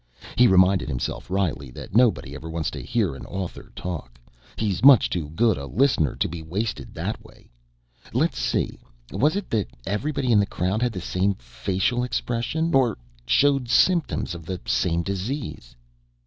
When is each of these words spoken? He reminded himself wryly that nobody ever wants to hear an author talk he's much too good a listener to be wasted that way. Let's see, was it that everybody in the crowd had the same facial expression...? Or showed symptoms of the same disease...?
He 0.35 0.47
reminded 0.47 0.89
himself 0.89 1.29
wryly 1.29 1.69
that 1.75 1.93
nobody 1.95 2.33
ever 2.33 2.49
wants 2.49 2.71
to 2.71 2.81
hear 2.81 3.13
an 3.13 3.23
author 3.27 3.71
talk 3.75 4.19
he's 4.55 4.83
much 4.83 5.11
too 5.11 5.29
good 5.29 5.59
a 5.59 5.67
listener 5.67 6.15
to 6.15 6.27
be 6.27 6.41
wasted 6.41 6.95
that 6.95 7.23
way. 7.23 7.51
Let's 8.11 8.39
see, 8.39 8.79
was 9.11 9.35
it 9.35 9.47
that 9.51 9.69
everybody 9.85 10.31
in 10.31 10.39
the 10.39 10.47
crowd 10.47 10.81
had 10.81 10.93
the 10.93 11.01
same 11.01 11.35
facial 11.35 12.03
expression...? 12.03 12.73
Or 12.73 12.97
showed 13.27 13.69
symptoms 13.69 14.33
of 14.33 14.47
the 14.47 14.59
same 14.65 15.03
disease...? 15.03 15.75